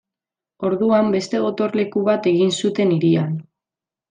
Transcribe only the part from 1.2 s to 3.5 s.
gotorleku bat egin zuten hirian.